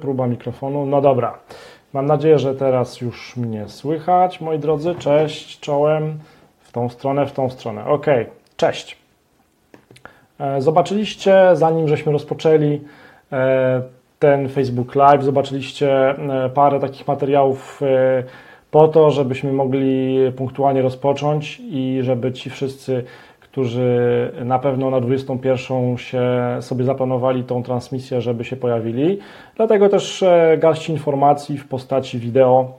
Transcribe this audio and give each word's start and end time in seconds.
Próba 0.00 0.26
mikrofonu. 0.26 0.86
No 0.86 1.00
dobra. 1.00 1.38
Mam 1.92 2.06
nadzieję, 2.06 2.38
że 2.38 2.54
teraz 2.54 3.00
już 3.00 3.36
mnie 3.36 3.68
słychać, 3.68 4.40
moi 4.40 4.58
drodzy. 4.58 4.94
Cześć, 4.94 5.60
czołem. 5.60 6.18
W 6.60 6.72
tą 6.72 6.88
stronę, 6.88 7.26
w 7.26 7.32
tą 7.32 7.50
stronę. 7.50 7.86
Ok, 7.86 8.06
cześć. 8.56 8.96
E, 10.40 10.60
zobaczyliście, 10.60 11.50
zanim 11.52 11.88
żeśmy 11.88 12.12
rozpoczęli 12.12 12.80
e, 13.32 13.82
ten 14.18 14.48
Facebook 14.48 14.94
Live, 14.94 15.24
zobaczyliście 15.24 16.10
e, 16.10 16.50
parę 16.54 16.80
takich 16.80 17.08
materiałów 17.08 17.80
po 18.70 18.88
to, 18.88 19.10
żebyśmy 19.10 19.52
mogli 19.52 20.18
punktualnie 20.36 20.82
rozpocząć 20.82 21.60
i 21.60 21.98
żeby 22.02 22.32
ci 22.32 22.50
wszyscy 22.50 23.04
którzy 23.50 24.32
na 24.44 24.58
pewno 24.58 24.90
na 24.90 25.00
21 25.00 25.96
się 25.98 26.22
sobie 26.60 26.84
zaplanowali 26.84 27.44
tą 27.44 27.62
transmisję, 27.62 28.20
żeby 28.20 28.44
się 28.44 28.56
pojawili. 28.56 29.18
Dlatego 29.56 29.88
też 29.88 30.22
e, 30.22 30.56
garść 30.58 30.90
informacji 30.90 31.58
w 31.58 31.68
postaci 31.68 32.18
wideo, 32.18 32.72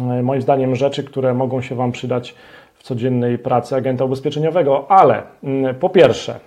e, 0.00 0.22
moim 0.22 0.42
zdaniem 0.42 0.76
rzeczy, 0.76 1.04
które 1.04 1.34
mogą 1.34 1.60
się 1.60 1.74
Wam 1.74 1.92
przydać 1.92 2.34
w 2.74 2.82
codziennej 2.82 3.38
pracy 3.38 3.76
agenta 3.76 4.04
ubezpieczeniowego. 4.04 4.90
Ale 4.90 5.22
mm, 5.44 5.74
po 5.74 5.90
pierwsze, 5.90 6.40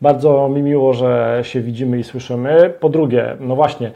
bardzo 0.00 0.48
mi 0.48 0.62
miło, 0.62 0.92
że 0.92 1.40
się 1.42 1.60
widzimy 1.60 1.98
i 1.98 2.04
słyszymy. 2.04 2.74
Po 2.80 2.88
drugie, 2.88 3.36
no 3.40 3.56
właśnie, 3.56 3.90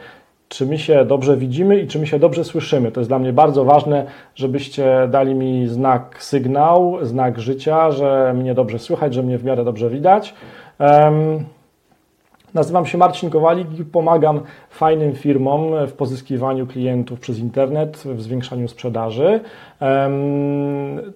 czy 0.47 0.65
my 0.65 0.77
się 0.77 1.05
dobrze 1.05 1.37
widzimy 1.37 1.79
i 1.79 1.87
czy 1.87 1.99
my 1.99 2.07
się 2.07 2.19
dobrze 2.19 2.43
słyszymy. 2.43 2.91
To 2.91 2.99
jest 2.99 3.09
dla 3.09 3.19
mnie 3.19 3.33
bardzo 3.33 3.65
ważne, 3.65 4.05
żebyście 4.35 5.07
dali 5.11 5.35
mi 5.35 5.67
znak, 5.67 6.15
sygnał, 6.19 6.97
znak 7.01 7.39
życia, 7.39 7.91
że 7.91 8.33
mnie 8.37 8.53
dobrze 8.53 8.79
słychać, 8.79 9.13
że 9.13 9.23
mnie 9.23 9.37
w 9.37 9.43
miarę 9.43 9.63
dobrze 9.63 9.89
widać. 9.89 10.33
Um, 10.79 11.45
Nazywam 12.55 12.85
się 12.85 12.97
Marcin 12.97 13.29
Kowalik 13.29 13.79
i 13.79 13.85
pomagam 13.85 14.39
fajnym 14.69 15.13
firmom 15.13 15.87
w 15.87 15.93
pozyskiwaniu 15.93 16.67
klientów 16.67 17.19
przez 17.19 17.39
internet, 17.39 17.97
w 17.97 18.21
zwiększaniu 18.21 18.67
sprzedaży. 18.67 19.39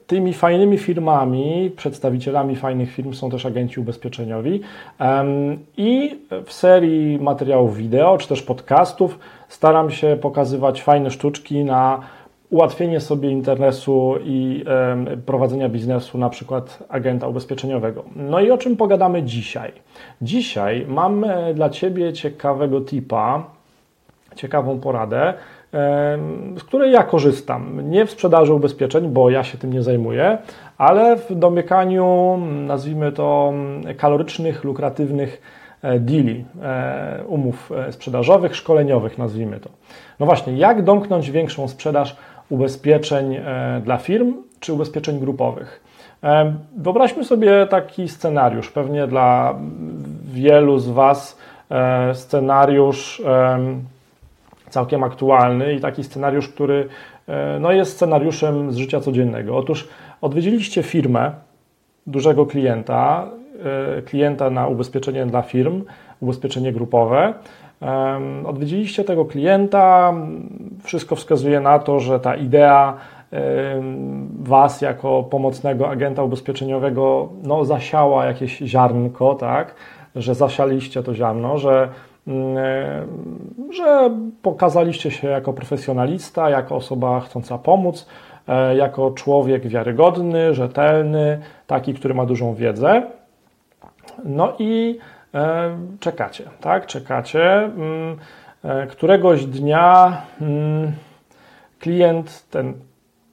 Tymi 0.07 0.33
fajnymi 0.33 0.77
firmami, 0.77 1.71
przedstawicielami 1.75 2.55
fajnych 2.55 2.91
firm 2.91 3.13
są 3.13 3.29
też 3.29 3.45
agenci 3.45 3.79
ubezpieczeniowi. 3.79 4.61
I 5.77 6.19
w 6.45 6.53
serii 6.53 7.19
materiałów 7.19 7.77
wideo 7.77 8.17
czy 8.17 8.27
też 8.27 8.41
podcastów 8.41 9.19
staram 9.47 9.91
się 9.91 10.17
pokazywać 10.21 10.83
fajne 10.83 11.11
sztuczki 11.11 11.63
na 11.63 11.99
ułatwienie 12.49 12.99
sobie 12.99 13.29
internetu 13.29 14.15
i 14.23 14.65
prowadzenia 15.25 15.69
biznesu, 15.69 16.17
na 16.17 16.29
przykład 16.29 16.83
agenta 16.89 17.27
ubezpieczeniowego. 17.27 18.03
No 18.15 18.39
i 18.39 18.51
o 18.51 18.57
czym 18.57 18.77
pogadamy 18.77 19.23
dzisiaj? 19.23 19.71
Dzisiaj 20.21 20.85
mam 20.87 21.23
e, 21.23 21.53
dla 21.53 21.69
Ciebie 21.69 22.13
ciekawego 22.13 22.81
tipa, 22.81 23.43
ciekawą 24.35 24.79
poradę, 24.79 25.33
z 26.57 26.63
której 26.63 26.91
ja 26.91 27.03
korzystam. 27.03 27.89
Nie 27.89 28.05
w 28.05 28.11
sprzedaży 28.11 28.53
ubezpieczeń, 28.53 29.07
bo 29.07 29.29
ja 29.29 29.43
się 29.43 29.57
tym 29.57 29.73
nie 29.73 29.83
zajmuję, 29.83 30.37
ale 30.77 31.15
w 31.15 31.35
domykaniu, 31.35 32.39
nazwijmy 32.67 33.11
to, 33.11 33.53
kalorycznych, 33.97 34.63
lukratywnych 34.63 35.41
e, 35.81 35.99
deali, 35.99 36.45
e, 36.61 37.23
umów 37.27 37.71
sprzedażowych, 37.91 38.55
szkoleniowych, 38.55 39.17
nazwijmy 39.17 39.59
to. 39.59 39.69
No 40.19 40.25
właśnie, 40.25 40.57
jak 40.57 40.83
domknąć 40.83 41.31
większą 41.31 41.67
sprzedaż 41.67 42.17
ubezpieczeń 42.49 43.35
e, 43.35 43.81
dla 43.83 43.97
firm 43.97 44.33
czy 44.59 44.73
ubezpieczeń 44.73 45.19
grupowych. 45.19 45.83
E, 46.23 46.53
wyobraźmy 46.77 47.23
sobie 47.23 47.67
taki 47.67 48.09
scenariusz, 48.09 48.71
pewnie 48.71 49.07
dla 49.07 49.55
wielu 50.23 50.79
z 50.79 50.89
Was 50.89 51.37
e, 51.71 52.15
scenariusz 52.15 53.21
całkiem 54.69 55.03
aktualny 55.03 55.73
i 55.73 55.79
taki 55.79 56.03
scenariusz, 56.03 56.49
który 56.49 56.87
no, 57.59 57.71
jest 57.71 57.91
scenariuszem 57.93 58.71
z 58.71 58.77
życia 58.77 58.99
codziennego. 58.99 59.57
Otóż 59.57 59.87
odwiedziliście 60.21 60.83
firmę 60.83 61.31
dużego 62.07 62.45
klienta, 62.45 63.27
klienta 64.05 64.49
na 64.49 64.67
ubezpieczenie 64.67 65.25
dla 65.25 65.41
firm, 65.41 65.83
ubezpieczenie 66.19 66.73
grupowe 66.73 67.33
Odwiedziliście 68.45 69.03
tego 69.03 69.25
klienta, 69.25 70.13
wszystko 70.83 71.15
wskazuje 71.15 71.59
na 71.59 71.79
to, 71.79 71.99
że 71.99 72.19
ta 72.19 72.35
idea 72.35 72.97
Was 74.39 74.81
jako 74.81 75.23
pomocnego 75.23 75.89
agenta 75.89 76.23
ubezpieczeniowego 76.23 77.29
no, 77.43 77.65
zasiała 77.65 78.25
jakieś 78.25 78.57
ziarnko, 78.57 79.35
tak? 79.35 79.75
że 80.15 80.35
zasialiście 80.35 81.03
to 81.03 81.15
ziarno, 81.15 81.57
że, 81.57 81.89
mm, 82.27 82.57
że 83.73 84.09
pokazaliście 84.41 85.11
się 85.11 85.27
jako 85.27 85.53
profesjonalista, 85.53 86.49
jako 86.49 86.75
osoba 86.75 87.19
chcąca 87.19 87.57
pomóc, 87.57 88.07
e, 88.47 88.75
jako 88.75 89.11
człowiek 89.11 89.67
wiarygodny, 89.67 90.53
rzetelny, 90.53 91.39
taki, 91.67 91.93
który 91.93 92.13
ma 92.13 92.25
dużą 92.25 92.53
wiedzę. 92.53 93.03
No 94.25 94.53
i 94.59 94.99
czekacie, 95.99 96.43
tak? 96.61 96.85
Czekacie. 96.85 97.55
Mm, 97.55 98.17
e, 98.63 98.87
któregoś 98.87 99.45
dnia 99.45 100.21
mm, 100.41 100.91
klient, 101.79 102.45
ten 102.49 102.73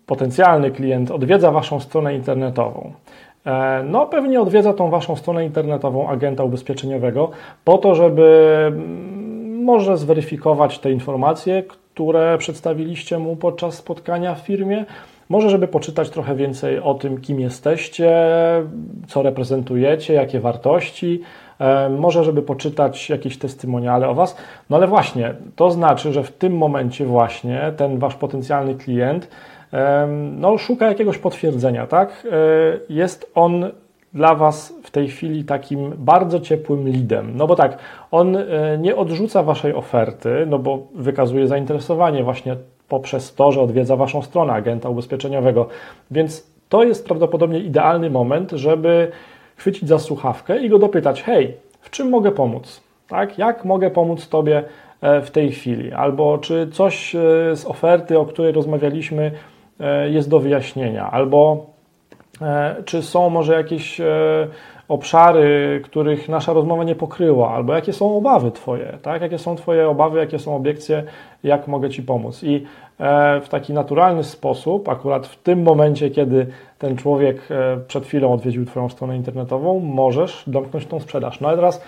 potencjalny 0.07 0.71
klient 0.71 1.11
odwiedza 1.11 1.51
Waszą 1.51 1.81
stronę 1.81 2.15
internetową. 2.15 2.93
E, 3.47 3.83
no, 3.83 4.07
pewnie 4.07 4.41
odwiedza 4.41 4.73
tą 4.73 4.91
Waszą 4.91 5.17
stronę 5.17 5.45
internetową 5.45 6.09
agenta 6.09 6.45
ubezpieczeniowego 6.45 7.31
po 7.65 7.79
to, 7.79 7.95
żeby 7.95 8.55
mm, 8.67 9.63
może 9.65 9.97
zweryfikować 9.97 10.79
te 10.79 10.93
informacje, 10.93 11.63
które 11.63 12.39
przedstawiliście 12.39 13.19
mu 13.19 13.37
podczas 13.37 13.75
spotkania 13.75 14.35
w 14.35 14.39
firmie, 14.39 14.85
może 15.29 15.51
żeby 15.51 15.69
poczytać 15.69 16.11
trochę 16.11 16.35
więcej 16.35 16.79
o 16.79 16.95
tym, 16.95 17.21
kim 17.21 17.41
jesteście, 17.41 18.13
co 19.07 19.23
reprezentujecie, 19.23 20.15
jakie 20.15 20.41
wartości, 20.41 21.23
E, 21.59 21.89
może 21.89 22.25
żeby 22.25 22.43
poczytać 22.43 23.11
jakieś 23.11 23.39
testymoniale 23.39 24.09
o 24.09 24.15
Was. 24.15 24.37
No 24.71 24.77
ale 24.77 24.87
właśnie, 24.87 25.35
to 25.57 25.71
znaczy, 25.71 26.13
że 26.13 26.23
w 26.23 26.33
tym 26.33 26.57
momencie 26.57 27.05
właśnie 27.07 27.73
ten 27.77 27.99
Wasz 27.99 28.15
potencjalny 28.15 28.75
klient 28.75 29.29
no, 30.37 30.59
szuka 30.59 30.87
jakiegoś 30.87 31.19
potwierdzenia, 31.19 31.87
tak? 31.87 32.27
E, 32.33 32.39
jest 32.89 33.31
on 33.35 33.71
dla 34.15 34.35
Was 34.35 34.75
w 34.83 34.91
tej 34.91 35.09
chwili 35.09 35.45
takim 35.45 35.93
bardzo 35.99 36.41
ciepłym 36.41 36.89
lidem. 36.89 37.37
No 37.37 37.47
bo 37.47 37.57
tak, 37.57 37.79
on 38.11 38.37
e, 38.37 38.43
nie 38.79 38.97
odrzuca 38.97 39.43
Waszej 39.43 39.75
oferty, 39.75 40.47
no 40.47 40.59
bo 40.59 40.79
wykazuje 40.95 41.47
zainteresowanie 41.47 42.25
właśnie 42.25 42.57
poprzez 42.89 43.35
to, 43.35 43.53
że 43.53 43.61
odwiedza 43.61 43.97
Waszą 43.97 44.23
stronę 44.23 44.53
agenta 44.53 44.89
ubezpieczeniowego. 44.89 45.69
Więc 46.11 46.47
to 46.69 46.85
jest 46.85 47.07
prawdopodobnie 47.07 47.59
idealny 47.59 48.11
moment, 48.11 48.51
żeby 48.51 49.11
chwycić 49.57 49.89
za 49.89 49.99
słuchawkę 49.99 50.63
i 50.63 50.69
go 50.69 50.79
dopytać: 50.79 51.23
Hej, 51.23 51.57
w 51.81 51.91
czym 51.91 52.11
mogę 52.11 52.33
pomóc? 52.33 52.81
Tak? 53.09 53.39
Jak 53.39 53.65
mogę 53.65 53.91
pomóc 53.91 54.29
Tobie 54.29 54.65
e, 55.01 55.21
w 55.21 55.31
tej 55.31 55.53
chwili? 55.53 55.93
Albo 55.93 56.39
czy 56.39 56.69
coś 56.73 57.15
e, 57.15 57.19
z 57.57 57.65
oferty, 57.67 58.19
o 58.19 58.27
której 58.27 58.53
rozmawialiśmy, 58.53 59.33
e, 59.81 60.11
jest 60.11 60.31
do 60.31 60.39
wyjaśnienia? 60.39 61.11
Albo 61.11 61.67
czy 62.85 63.03
są 63.03 63.31
może 63.31 63.55
jakieś 63.55 64.01
obszary, 64.89 65.81
których 65.85 66.29
nasza 66.29 66.53
rozmowa 66.53 66.85
nie 66.85 66.95
pokryła, 66.95 67.51
albo 67.51 67.75
jakie 67.75 67.93
są 67.93 68.17
obawy 68.17 68.51
Twoje, 68.51 68.99
tak? 69.03 69.23
Jakie 69.23 69.39
są 69.39 69.57
Twoje 69.57 69.89
obawy, 69.89 70.19
jakie 70.19 70.39
są 70.39 70.57
obiekcje, 70.57 71.03
jak 71.45 71.69
mogę 71.69 71.91
Ci 71.91 72.03
pomóc? 72.03 72.43
I 72.43 72.67
E, 73.01 73.41
w 73.41 73.49
taki 73.49 73.73
naturalny 73.73 74.25
sposób, 74.25 74.89
akurat 74.89 75.27
w 75.27 75.37
tym 75.37 75.63
momencie, 75.63 76.11
kiedy 76.11 76.47
ten 76.79 76.97
człowiek 76.97 77.39
e, 77.51 77.77
przed 77.89 78.07
chwilą 78.07 78.33
odwiedził 78.33 78.65
Twoją 78.65 78.89
stronę 78.89 79.17
internetową, 79.17 79.81
możesz 79.81 80.45
domknąć 80.47 80.87
tą 80.87 81.01
sprzedaż. 81.01 81.41
No 81.41 81.49
ale 81.49 81.57
teraz 81.57 81.83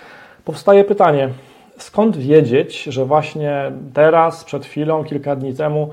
powstaje 0.45 0.85
pytanie, 0.85 1.29
skąd 1.77 2.17
wiedzieć, 2.17 2.83
że 2.83 3.05
właśnie 3.05 3.73
teraz, 3.95 4.45
przed 4.45 4.65
chwilą, 4.65 5.05
kilka 5.05 5.37
dni 5.37 5.55
temu 5.55 5.89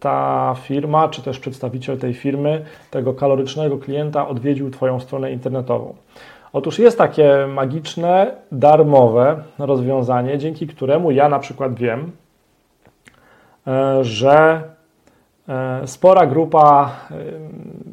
ta 0.00 0.54
firma, 0.62 1.08
czy 1.08 1.22
też 1.22 1.38
przedstawiciel 1.38 1.98
tej 1.98 2.14
firmy, 2.14 2.64
tego 2.90 3.14
kalorycznego 3.14 3.78
klienta 3.78 4.28
odwiedził 4.28 4.70
Twoją 4.70 5.00
stronę 5.00 5.32
internetową. 5.32 5.94
Otóż 6.52 6.78
jest 6.78 6.98
takie 6.98 7.46
magiczne, 7.46 8.34
darmowe 8.52 9.42
rozwiązanie, 9.58 10.38
dzięki 10.38 10.66
któremu 10.66 11.10
ja 11.10 11.28
na 11.28 11.38
przykład 11.38 11.74
wiem, 11.74 12.12
E, 13.66 14.04
że 14.04 14.62
e, 15.48 15.86
spora 15.86 16.26
grupa 16.26 16.90
e, 17.10 17.14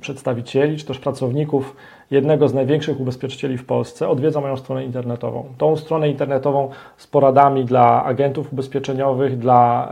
przedstawicieli 0.02 0.78
czy 0.78 0.86
też 0.86 1.00
pracowników 1.00 1.76
jednego 2.12 2.48
z 2.48 2.54
największych 2.54 3.00
ubezpieczycieli 3.00 3.58
w 3.58 3.66
Polsce 3.66 4.10
odwiedza 4.10 4.42
moją 4.42 4.58
stronę 4.58 4.86
internetową. 4.86 5.44
Tą 5.58 5.76
stronę 5.76 6.10
internetową 6.10 6.70
z 6.98 7.08
poradami 7.08 7.66
dla 7.66 8.04
agentów 8.04 8.54
ubezpieczeniowych, 8.54 9.38
dla, 9.38 9.90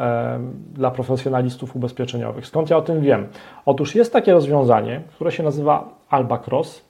dla 0.74 0.92
profesjonalistów 0.92 1.76
ubezpieczeniowych. 1.76 2.48
Skąd 2.48 2.70
ja 2.70 2.78
o 2.78 2.82
tym 2.82 3.02
wiem? 3.02 3.28
Otóż 3.66 3.96
jest 3.96 4.14
takie 4.14 4.34
rozwiązanie, 4.34 5.02
które 5.16 5.32
się 5.32 5.44
nazywa 5.44 5.90
Albacross 6.10 6.86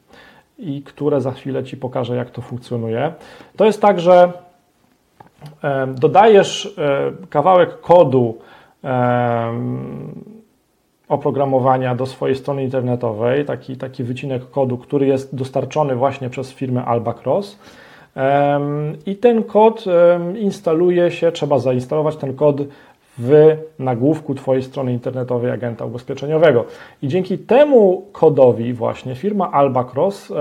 i 0.58 0.82
które 0.82 1.22
za 1.22 1.32
chwilę 1.32 1.64
Ci 1.64 1.78
pokażę, 1.78 2.16
jak 2.16 2.30
to 2.30 2.42
funkcjonuje. 2.42 3.14
To 3.56 3.66
jest 3.66 3.82
tak, 3.82 4.00
że 4.00 4.32
dodajesz 5.88 6.76
kawałek 7.30 7.82
kodu 7.82 8.38
oprogramowania 11.10 11.96
do 11.96 12.06
swojej 12.06 12.36
strony 12.36 12.64
internetowej, 12.64 13.46
taki, 13.46 13.78
taki 13.78 14.04
wycinek 14.04 14.50
kodu, 14.50 14.78
który 14.78 15.08
jest 15.08 15.36
dostarczony 15.36 15.96
właśnie 15.96 16.30
przez 16.30 16.52
firmę 16.52 16.86
Albacross. 16.86 17.60
I 19.06 19.16
ten 19.16 19.44
kod 19.44 19.86
instaluje 20.40 21.12
się, 21.12 21.32
trzeba 21.32 21.60
zainstalować 21.60 22.16
ten 22.16 22.34
kod 22.34 22.62
w 23.18 23.58
nagłówku 23.80 24.36
Twojej 24.36 24.64
strony 24.64 24.94
internetowej 24.94 25.52
agenta 25.52 25.86
ubezpieczeniowego. 25.86 26.66
I 27.02 27.08
dzięki 27.08 27.38
temu 27.38 28.06
kodowi 28.12 28.74
właśnie 28.74 29.16
firma 29.16 29.52
Albacross 29.52 30.34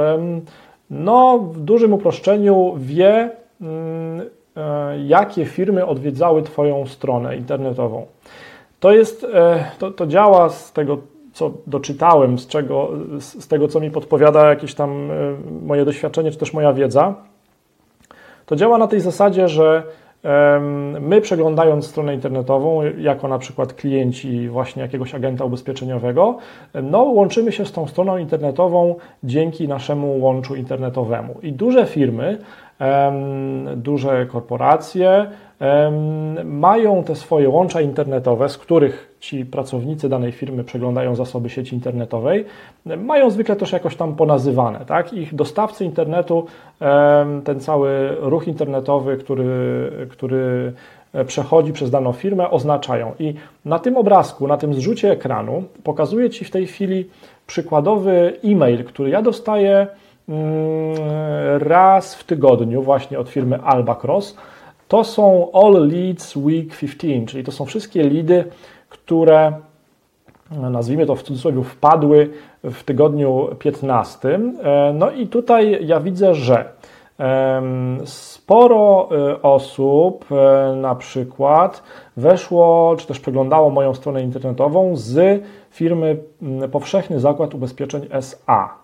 no, 0.90 1.38
w 1.38 1.60
dużym 1.60 1.92
uproszczeniu 1.92 2.74
wie, 2.78 3.30
mm, 3.60 4.20
e, 4.56 4.98
jakie 5.06 5.44
firmy 5.44 5.86
odwiedzały 5.86 6.42
Twoją 6.42 6.86
stronę 6.86 7.36
internetową. 7.36 8.06
To 8.81 8.93
jest, 8.93 9.26
e, 9.34 9.64
to, 9.78 9.90
to 9.90 10.06
działa 10.06 10.49
z 10.49 10.73
tego, 10.73 10.99
co 11.32 11.50
doczytałem, 11.67 12.38
z, 12.38 12.46
czego, 12.46 12.90
z 13.19 13.49
tego, 13.49 13.69
co 13.69 13.81
mi 13.81 13.90
podpowiada 13.90 14.50
jakieś 14.50 14.75
tam 14.75 15.11
e, 15.11 15.14
moje 15.62 15.84
doświadczenie, 15.84 16.31
czy 16.31 16.38
też 16.38 16.52
moja 16.52 16.73
wiedza. 16.73 17.14
To 18.46 18.56
działa 18.56 18.78
na 18.78 18.87
tej 18.87 19.00
zasadzie, 19.00 19.49
że 19.49 19.82
My 21.00 21.20
przeglądając 21.20 21.87
stronę 21.87 22.14
internetową, 22.14 22.82
jako 22.99 23.28
na 23.28 23.38
przykład 23.38 23.73
klienci 23.73 24.49
właśnie 24.49 24.82
jakiegoś 24.82 25.14
agenta 25.14 25.44
ubezpieczeniowego, 25.44 26.38
no 26.82 27.02
łączymy 27.02 27.52
się 27.52 27.67
z 27.67 27.72
tą 27.72 27.87
stroną 27.87 28.17
internetową 28.17 28.94
dzięki 29.25 29.69
naszemu 29.69 30.20
łączu 30.20 30.56
internetowemu. 30.56 31.34
I 31.43 31.52
duże 31.52 31.87
firmy, 31.87 32.38
duże 33.76 34.26
korporacje, 34.26 35.31
mają 36.44 37.05
te 37.05 37.14
swoje 37.14 37.49
łącza 37.49 37.81
internetowe, 37.81 38.49
z 38.49 38.58
których 38.58 39.17
ci 39.20 39.44
pracownicy 39.44 40.08
danej 40.08 40.32
firmy 40.32 40.64
przeglądają 40.64 41.14
zasoby 41.14 41.50
sieci 41.50 41.75
internetowej, 41.75 42.44
mają 42.97 43.31
zwykle 43.31 43.56
też 43.56 43.73
jakoś 43.73 43.97
tam 43.97 44.17
ponazywane. 44.17 44.85
Tak? 44.87 45.12
Ich 45.12 45.35
dostawcy 45.35 45.85
internetu, 45.85 46.47
ten 47.44 47.61
cały 47.61 48.17
ruch 48.20 48.49
internetowy, 48.49 49.17
który, 49.17 49.91
który 50.11 50.73
przechodzi 51.26 51.73
przez 51.73 51.91
daną 51.91 52.12
firmę, 52.12 52.50
oznaczają. 52.50 53.12
I 53.19 53.35
na 53.64 53.79
tym 53.79 53.97
obrazku, 53.97 54.47
na 54.47 54.56
tym 54.56 54.75
zrzucie 54.75 55.11
ekranu 55.11 55.64
pokazuję 55.82 56.31
Ci 56.31 56.44
w 56.44 56.50
tej 56.50 56.67
chwili 56.67 57.11
przykładowy 57.47 58.32
e-mail, 58.44 58.85
który 58.85 59.11
ja 59.11 59.23
dostaję 59.23 59.87
mm, 60.29 60.94
raz 61.58 62.14
w 62.14 62.25
tygodniu 62.25 62.82
właśnie 62.82 63.19
od 63.19 63.29
firmy 63.29 63.62
Albacross 63.62 64.37
to 64.88 65.04
są 65.04 65.52
All 65.52 65.88
Leads 65.88 66.36
Week 66.36 66.76
15, 66.76 67.26
czyli 67.26 67.44
to 67.44 67.52
są 67.52 67.64
wszystkie 67.64 68.08
lidy, 68.08 68.44
które 68.88 69.52
nazwijmy 70.50 71.06
to 71.06 71.16
w 71.16 71.22
cudzysłowie 71.22 71.62
wpadły 71.62 72.30
w 72.64 72.82
tygodniu 72.82 73.48
15. 73.58 74.28
E, 74.62 74.92
no 74.94 75.10
i 75.10 75.26
tutaj 75.26 75.86
ja 75.86 76.00
widzę, 76.00 76.34
że 76.34 76.76
sporo 78.04 79.08
e, 79.10 79.42
osób 79.42 80.24
e, 80.32 80.76
na 80.76 80.94
przykład 80.94 81.82
weszło, 82.16 82.94
czy 82.98 83.06
też 83.06 83.20
przeglądało 83.20 83.70
moją 83.70 83.94
stronę 83.94 84.22
internetową 84.22 84.96
z 84.96 85.42
firmy 85.76 86.17
Powszechny 86.73 87.20
Zakład 87.20 87.55
Ubezpieczeń 87.55 88.06
SA. 88.11 88.75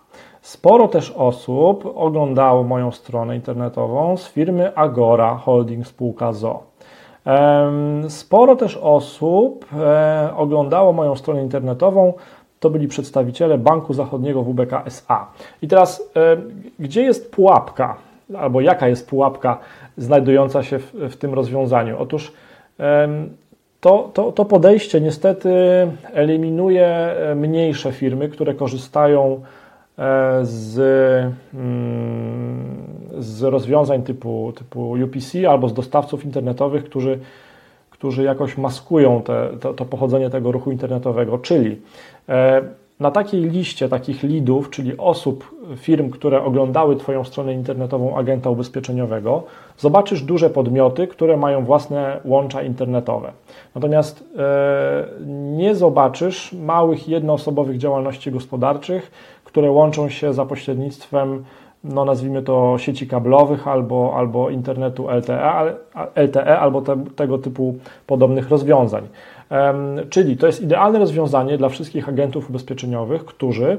Sporo 0.41 0.89
też 0.89 1.11
osób 1.11 1.93
oglądało 1.95 2.63
moją 2.63 2.91
stronę 2.91 3.37
internetową 3.37 4.17
z 4.17 4.29
firmy 4.29 4.75
Agora 4.75 5.35
Holding 5.35 5.87
Spółka 5.87 6.33
ZO. 6.33 6.63
Sporo 8.09 8.57
też 8.57 8.77
osób 8.77 9.67
e, 9.79 10.31
oglądało 10.37 10.93
moją 10.93 11.17
stronę 11.17 11.43
internetową. 11.43 12.13
To 12.61 12.71
byli 12.71 12.89
przedstawiciele 12.89 13.59
Banku 13.59 13.95
Zachodniego 13.95 14.43
WBK 14.43 14.83
SA. 14.87 15.27
I 15.63 15.69
teraz, 15.69 16.11
e, 16.17 16.37
gdzie 16.79 17.03
jest 17.03 17.33
pułapka, 17.33 17.97
albo 18.39 18.61
jaka 18.61 18.89
jest 18.89 19.09
pułapka 19.09 19.59
znajdująca 19.97 20.63
się 20.63 20.79
w, 20.79 20.93
w 20.95 21.17
tym 21.17 21.35
rozwiązaniu? 21.35 21.97
Otóż 21.99 22.33
to, 23.83 24.11
to, 24.15 24.33
to 24.33 24.45
podejście 24.45 25.01
niestety 25.01 25.51
eliminuje 26.13 26.87
e, 26.87 27.35
mniejsze 27.35 27.93
firmy, 27.93 28.29
które 28.29 28.55
korzystają 28.55 29.41
E, 29.99 30.41
z, 30.43 30.79
mm, 31.55 32.87
z 33.19 33.43
rozwiązań 33.43 34.03
typu, 34.03 34.53
typu 34.57 34.91
UPC 34.91 35.49
albo 35.49 35.69
z 35.69 35.75
dostawców 35.75 36.25
internetowych, 36.25 36.85
którzy, 36.85 37.19
którzy 37.91 38.23
jakoś 38.23 38.59
maskują 38.59 39.23
te, 39.23 39.49
to, 39.61 39.75
to 39.75 39.85
pochodzenie 39.85 40.31
tego 40.31 40.53
ruchu 40.53 40.71
internetowego. 40.71 41.39
Czyli 41.39 41.81
e, 42.29 42.63
na 43.03 43.11
takiej 43.11 43.41
liście 43.41 43.89
takich 43.89 44.23
lidów, 44.23 44.71
czyli 44.71 44.99
osób, 44.99 45.55
firm, 45.77 46.11
które 46.11 46.45
oglądały 46.45 46.97
Twoją 46.97 47.25
stronę 47.25 47.55
internetową 47.55 48.17
agenta 48.17 48.51
ubezpieczeniowego, 48.51 49.43
zobaczysz 49.79 50.23
duże 50.23 50.51
podmioty, 50.51 51.07
które 51.07 51.37
mają 51.37 51.65
własne 51.65 52.21
łącza 52.25 52.63
internetowe. 52.63 53.33
Natomiast 53.75 54.25
e, 54.37 55.09
nie 55.57 55.75
zobaczysz 55.75 56.53
małych, 56.53 57.09
jednoosobowych 57.09 57.79
działalności 57.79 58.31
gospodarczych, 58.31 59.11
które 59.45 59.71
łączą 59.71 60.09
się 60.09 60.33
za 60.33 60.47
pośrednictwem, 60.47 61.45
no 61.85 62.05
nazwijmy 62.05 62.43
to 62.43 62.75
sieci 62.79 63.07
kablowych 63.07 63.69
albo, 63.69 64.15
albo 64.17 64.51
internetu 64.51 65.09
LTE, 65.11 65.75
LTE 66.15 66.59
albo 66.59 66.83
te, 66.83 67.05
tego 67.17 67.39
typu 67.39 67.75
podobnych 68.07 68.49
rozwiązań. 68.49 69.09
Czyli 70.11 70.37
to 70.37 70.47
jest 70.47 70.63
idealne 70.63 70.99
rozwiązanie 70.99 71.59
dla 71.59 71.69
wszystkich 71.69 72.09
agentów 72.09 72.51
ubezpieczeniowych, 72.51 73.25
którzy 73.25 73.79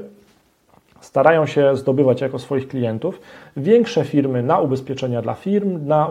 starają 1.00 1.46
się 1.46 1.76
zdobywać 1.76 2.20
jako 2.20 2.38
swoich 2.38 2.68
klientów 2.68 3.20
większe 3.56 4.04
firmy 4.04 4.42
na 4.42 4.58
ubezpieczenia 4.58 5.22
dla 5.22 5.34
firm, 5.34 5.86
na 5.86 6.08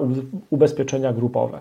ubezpieczenia 0.50 1.14
grupowe. 1.14 1.60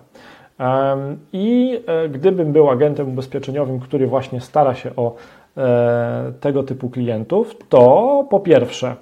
I 1.32 1.80
e, 1.86 2.08
gdybym 2.08 2.52
był 2.52 2.70
agentem 2.70 3.08
ubezpieczeniowym, 3.08 3.80
który 3.80 4.06
właśnie 4.06 4.40
stara 4.40 4.74
się 4.74 4.96
o 4.96 5.14
e, 5.56 6.32
tego 6.40 6.62
typu 6.62 6.90
klientów, 6.90 7.56
to 7.68 8.26
po 8.30 8.40
pierwsze 8.40 8.88
e, 8.88 8.94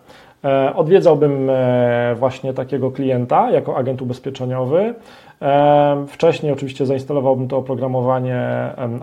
odwiedzałbym 0.74 1.50
właśnie 2.14 2.54
takiego 2.54 2.90
klienta 2.90 3.50
jako 3.50 3.76
agent 3.76 4.02
ubezpieczeniowy. 4.02 4.94
Wcześniej 6.06 6.52
oczywiście 6.52 6.86
zainstalowałbym 6.86 7.48
to 7.48 7.56
oprogramowanie 7.56 8.42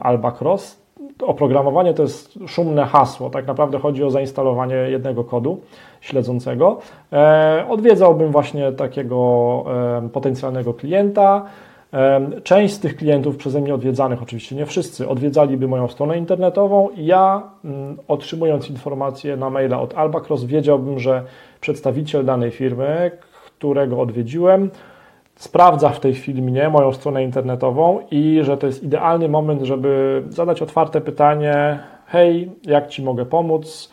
Albacross. 0.01 0.87
Oprogramowanie 1.21 1.93
to 1.93 2.03
jest 2.03 2.39
szumne 2.47 2.85
hasło, 2.85 3.29
tak 3.29 3.47
naprawdę 3.47 3.79
chodzi 3.79 4.03
o 4.03 4.11
zainstalowanie 4.11 4.75
jednego 4.75 5.23
kodu 5.23 5.61
śledzącego. 6.01 6.77
Odwiedzałbym 7.69 8.31
właśnie 8.31 8.71
takiego 8.71 9.63
potencjalnego 10.13 10.73
klienta, 10.73 11.45
Część 12.43 12.73
z 12.73 12.79
tych 12.79 12.95
klientów 12.95 13.37
przeze 13.37 13.61
mnie 13.61 13.73
odwiedzanych, 13.73 14.23
oczywiście 14.23 14.55
nie 14.55 14.65
wszyscy, 14.65 15.07
odwiedzaliby 15.07 15.67
moją 15.67 15.87
stronę 15.87 16.17
internetową 16.17 16.89
ja 16.97 17.43
mm, 17.65 17.97
otrzymując 18.07 18.69
informacje 18.69 19.37
na 19.37 19.49
maila 19.49 19.81
od 19.81 19.97
Albacross 19.97 20.43
wiedziałbym, 20.43 20.99
że 20.99 21.23
przedstawiciel 21.61 22.25
danej 22.25 22.51
firmy, 22.51 23.11
którego 23.45 24.01
odwiedziłem, 24.01 24.69
sprawdza 25.35 25.89
w 25.89 25.99
tej 25.99 26.13
chwili 26.13 26.41
mnie, 26.41 26.69
moją 26.69 26.93
stronę 26.93 27.23
internetową 27.23 27.99
i 28.11 28.39
że 28.43 28.57
to 28.57 28.67
jest 28.67 28.83
idealny 28.83 29.29
moment, 29.29 29.61
żeby 29.61 30.23
zadać 30.29 30.61
otwarte 30.61 31.01
pytanie: 31.01 31.79
hej, 32.05 32.51
jak 32.63 32.87
Ci 32.87 33.03
mogę 33.03 33.25
pomóc? 33.25 33.91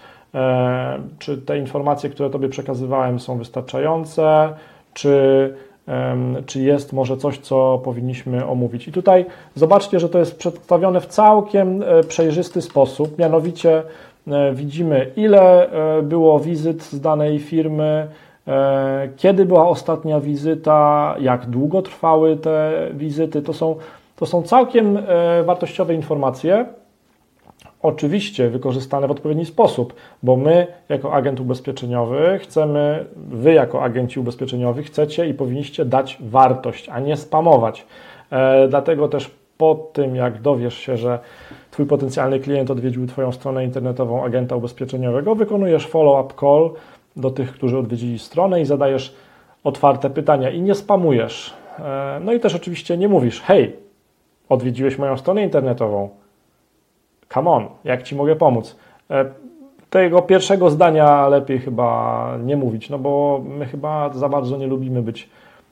Czy 1.19 1.39
te 1.39 1.59
informacje, 1.59 2.11
które 2.11 2.31
Tobie 2.31 2.49
przekazywałem, 2.49 3.21
są 3.21 3.39
wystarczające? 3.39 4.55
Czy 4.95 5.55
czy 6.47 6.61
jest 6.61 6.93
może 6.93 7.17
coś, 7.17 7.39
co 7.39 7.81
powinniśmy 7.85 8.47
omówić. 8.47 8.89
I 8.89 8.93
tutaj 8.93 9.27
zobaczcie, 9.55 10.01
że 10.01 10.09
to 10.09 10.19
jest 10.19 10.39
przedstawione 10.39 11.01
w 11.01 11.07
całkiem 11.07 11.83
e, 11.83 12.03
przejrzysty 12.03 12.63
sposób, 12.63 13.19
mianowicie 13.19 13.83
e, 14.29 14.53
widzimy, 14.55 15.11
ile 15.17 15.71
e, 15.71 16.03
było 16.03 16.41
wizyt 16.41 16.83
z 16.83 17.01
danej 17.01 17.39
firmy, 17.39 18.09
kiedy 19.17 19.45
była 19.45 19.69
ostatnia 19.69 20.21
wizyta, 20.21 21.15
jak 21.21 21.47
długo 21.47 21.83
trwały 21.83 22.37
te 22.37 22.89
wizyty. 22.95 23.43
To 23.43 23.53
są, 23.53 23.77
to 24.17 24.27
są 24.27 24.43
całkiem 24.43 24.99
wartościowe 25.45 25.95
informacje, 25.95 26.67
oczywiście 27.85 28.51
wykorzystane 28.51 29.09
w 29.09 29.11
odpowiedni 29.11 29.45
sposób, 29.45 29.95
bo 30.23 30.37
my 30.37 30.67
jako 30.89 31.13
agent 31.13 31.41
ubezpieczeniowy 31.41 32.39
chcemy, 32.43 33.05
wy 33.17 33.53
jako 33.53 33.83
agenci 33.83 34.21
ubezpieczeniowi 34.21 34.83
chcecie 34.83 35.27
i 35.29 35.35
powinniście 35.35 35.85
dać 35.85 36.19
wartość, 36.21 36.89
a 36.89 37.01
nie 37.01 37.17
spamować. 37.17 37.87
E, 38.31 38.69
dlatego 38.69 39.09
też 39.09 39.31
po 39.59 39.75
tym, 39.93 40.17
jak 40.17 40.41
dowiesz 40.41 40.79
się, 40.79 40.97
że 40.97 41.19
Twój 41.71 41.87
potencjalny 41.87 42.41
klient 42.41 42.71
odwiedził 42.71 43.07
Twoją 43.07 43.33
stronę 43.33 43.65
internetową 43.65 44.25
agenta 44.25 44.57
ubezpieczeniowego, 44.57 45.35
wykonujesz 45.35 45.87
follow-up 45.87 46.35
call 46.41 46.71
do 47.17 47.31
tych, 47.31 47.53
którzy 47.53 47.79
odwiedzili 47.79 48.19
stronę 48.19 48.61
i 48.61 48.65
zadajesz 48.65 49.15
otwarte 49.65 50.11
pytania 50.11 50.51
i 50.51 50.61
nie 50.61 50.75
spamujesz. 50.75 51.55
E, 51.79 52.21
no 52.25 52.33
i 52.33 52.41
też 52.41 52.55
oczywiście 52.55 52.97
nie 52.97 53.09
mówisz, 53.09 53.41
hej, 53.41 53.77
odwiedziłeś 54.49 54.99
moją 54.99 55.17
stronę 55.17 55.43
internetową, 55.43 56.24
come 57.35 57.51
on, 57.51 57.69
jak 57.85 58.03
Ci 58.03 58.17
mogę 58.17 58.37
pomóc? 58.37 58.77
E, 59.11 59.25
tego 59.91 60.23
pierwszego 60.23 60.71
zdania 60.71 61.29
lepiej 61.29 61.59
chyba 61.59 62.39
nie 62.45 62.57
mówić, 62.57 62.91
no 62.91 62.99
bo 62.99 63.41
my 63.59 63.67
chyba 63.67 64.11
za 64.13 64.29
bardzo 64.29 64.57
nie 64.57 64.67
lubimy 64.67 65.03
być 65.03 65.29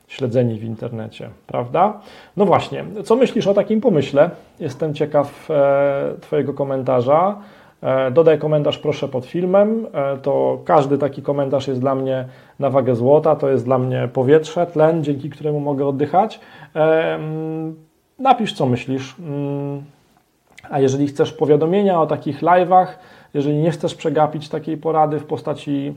śledzeni 0.09 0.59
w 0.59 0.64
internecie, 0.64 1.31
prawda? 1.47 2.00
No 2.37 2.45
właśnie, 2.45 2.85
co 3.04 3.16
myślisz 3.16 3.47
o 3.47 3.54
takim 3.54 3.81
pomyśle? 3.81 4.31
Jestem 4.61 4.95
ciekaw 4.95 5.50
e, 5.50 6.14
Twojego 6.21 6.54
komentarza. 6.54 7.37
E, 7.83 8.11
dodaj 8.11 8.38
komentarz 8.38 8.78
proszę 8.78 9.09
pod 9.09 9.26
filmem. 9.26 9.87
To 10.23 10.59
każdy 10.64 10.99
taki 10.99 11.23
komentarz 11.23 11.69
jest 11.69 11.81
dla 11.81 11.95
mnie 11.95 12.25
na 12.59 12.71
wagę 12.71 12.97
złota. 12.97 13.37
To 13.37 13.49
jest 13.49 13.64
dla 13.64 13.78
mnie 13.78 14.09
powietrze, 14.12 14.66
tlen, 14.66 15.04
dzięki 15.04 15.31
któremu 15.31 15.61
mogę 15.61 15.87
oddychać. 15.87 16.40
Mm, 16.75 17.76
napisz, 18.19 18.52
co 18.52 18.66
myślisz. 18.66 19.16
A 20.71 20.81
jeżeli 20.81 21.07
chcesz 21.07 21.33
powiadomienia 21.33 22.00
o 22.00 22.07
takich 22.07 22.42
live'ach, 22.42 22.87
jeżeli 23.35 23.57
nie 23.57 23.71
chcesz 23.71 23.95
przegapić 23.95 24.49
takiej 24.49 24.76
porady 24.76 25.19
w 25.19 25.25
postaci 25.25 25.95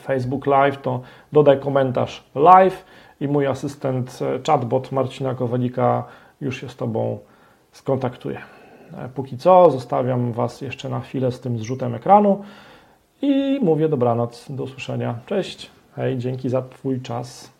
Facebook 0.00 0.46
Live, 0.46 0.82
to 0.82 1.00
dodaj 1.32 1.60
komentarz 1.60 2.24
live 2.34 2.84
i 3.20 3.28
mój 3.28 3.46
asystent 3.46 4.18
chatbot 4.46 4.92
Marcina 4.92 5.34
Kowalika 5.34 6.04
już 6.40 6.60
się 6.60 6.68
z 6.68 6.76
Tobą 6.76 7.18
skontaktuje. 7.72 8.38
E, 8.98 9.08
póki 9.08 9.38
co 9.38 9.70
zostawiam 9.70 10.32
Was 10.32 10.60
jeszcze 10.60 10.88
na 10.88 11.00
chwilę 11.00 11.32
z 11.32 11.40
tym 11.40 11.58
zrzutem 11.58 11.94
ekranu 11.94 12.42
i 13.22 13.58
mówię 13.62 13.88
dobranoc, 13.88 14.46
do 14.48 14.64
usłyszenia. 14.64 15.18
Cześć, 15.26 15.70
hej, 15.96 16.18
dzięki 16.18 16.48
za 16.48 16.62
Twój 16.62 17.00
czas. 17.00 17.53